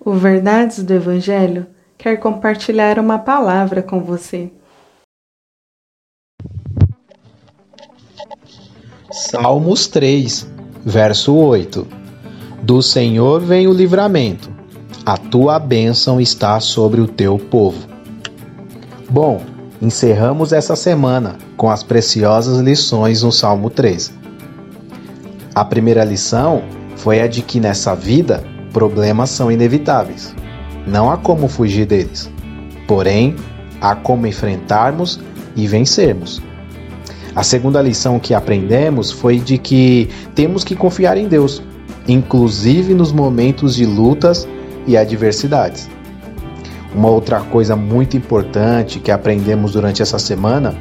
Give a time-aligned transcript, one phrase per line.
[0.00, 4.50] O Verdades do Evangelho quer compartilhar uma palavra com você.
[9.10, 10.48] Salmos 3,
[10.84, 11.86] verso 8
[12.62, 14.48] Do Senhor vem o livramento,
[15.04, 17.88] a tua bênção está sobre o teu povo.
[19.10, 19.42] Bom,
[19.82, 24.12] encerramos essa semana com as preciosas lições no Salmo 3.
[25.54, 26.62] A primeira lição
[26.96, 30.34] foi a de que nessa vida problemas são inevitáveis.
[30.86, 32.30] Não há como fugir deles.
[32.86, 33.36] Porém,
[33.80, 35.20] há como enfrentarmos
[35.54, 36.40] e vencermos.
[37.34, 41.62] A segunda lição que aprendemos foi de que temos que confiar em Deus,
[42.08, 44.48] inclusive nos momentos de lutas
[44.86, 45.88] e adversidades.
[46.94, 50.74] Uma outra coisa muito importante que aprendemos durante essa semana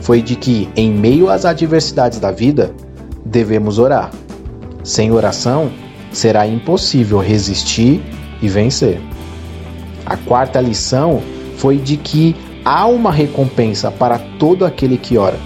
[0.00, 2.74] foi de que, em meio às adversidades da vida,
[3.24, 4.10] devemos orar.
[4.82, 5.70] Sem oração,
[6.12, 8.00] será impossível resistir
[8.40, 9.00] e vencer.
[10.04, 11.22] A quarta lição
[11.56, 15.38] foi de que há uma recompensa para todo aquele que ora.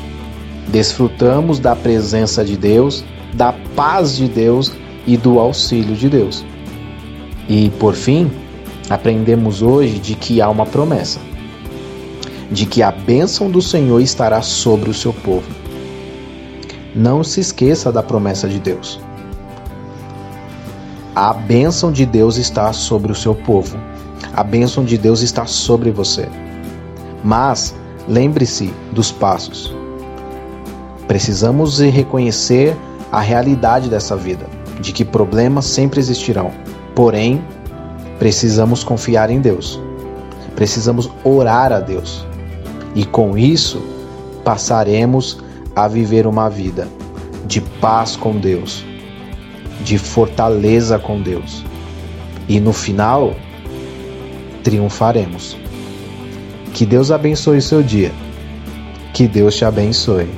[0.69, 4.72] Desfrutamos da presença de Deus, da paz de Deus
[5.06, 6.44] e do auxílio de Deus.
[7.48, 8.31] E, por fim,
[8.91, 11.20] aprendemos hoje de que há uma promessa,
[12.50, 15.47] de que a bênção do Senhor estará sobre o seu povo.
[16.94, 18.98] Não se esqueça da promessa de Deus.
[21.17, 23.78] A bênção de Deus está sobre o seu povo.
[24.34, 26.28] A bênção de Deus está sobre você.
[27.25, 27.75] Mas
[28.06, 29.75] lembre-se dos passos.
[31.09, 32.77] Precisamos reconhecer
[33.11, 34.44] a realidade dessa vida,
[34.78, 36.50] de que problemas sempre existirão.
[36.94, 37.42] Porém,
[38.19, 39.81] precisamos confiar em Deus.
[40.55, 42.27] Precisamos orar a Deus.
[42.94, 43.81] E com isso,
[44.44, 45.39] passaremos
[45.75, 46.87] a viver uma vida
[47.47, 48.84] de paz com Deus,
[49.82, 51.64] de fortaleza com Deus.
[52.48, 53.34] E no final,
[54.62, 55.56] triunfaremos.
[56.72, 58.12] Que Deus abençoe o seu dia.
[59.12, 60.28] Que Deus te abençoe.